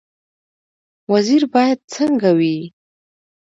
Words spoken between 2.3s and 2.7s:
وي؟